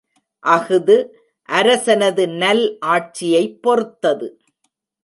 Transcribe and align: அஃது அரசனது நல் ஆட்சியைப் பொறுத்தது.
அஃது 0.43 0.95
அரசனது 1.49 2.25
நல் 2.27 2.77
ஆட்சியைப் 2.85 3.61
பொறுத்தது. 3.61 4.27